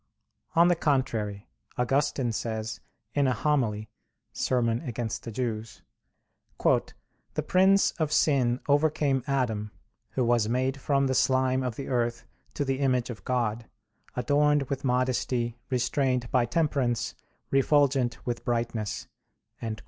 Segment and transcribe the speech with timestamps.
[0.55, 1.47] On the contrary,
[1.77, 2.79] Augustine says,
[3.13, 3.87] in a homily
[4.33, 4.67] (Serm.
[4.95, 5.81] contra Judaeos):
[7.35, 9.69] "The prince of sin overcame Adam
[10.13, 12.25] who was made from the slime of the earth
[12.55, 13.69] to the image of God,
[14.15, 17.13] adorned with modesty, restrained by temperance,
[17.51, 19.07] refulgent with brightness."